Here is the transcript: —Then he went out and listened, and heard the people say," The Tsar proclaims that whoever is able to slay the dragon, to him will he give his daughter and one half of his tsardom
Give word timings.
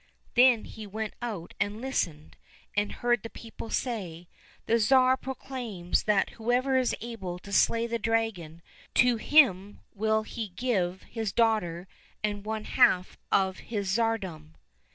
—Then 0.33 0.65
he 0.65 0.87
went 0.87 1.13
out 1.21 1.53
and 1.59 1.79
listened, 1.79 2.35
and 2.75 2.91
heard 2.91 3.21
the 3.21 3.29
people 3.29 3.69
say," 3.69 4.27
The 4.65 4.79
Tsar 4.79 5.15
proclaims 5.15 6.05
that 6.05 6.31
whoever 6.31 6.75
is 6.75 6.95
able 7.01 7.37
to 7.37 7.53
slay 7.53 7.85
the 7.85 7.99
dragon, 7.99 8.63
to 8.95 9.17
him 9.17 9.79
will 9.93 10.23
he 10.23 10.47
give 10.47 11.03
his 11.03 11.31
daughter 11.31 11.87
and 12.23 12.43
one 12.43 12.63
half 12.63 13.15
of 13.31 13.59
his 13.59 13.87
tsardom 13.89 14.55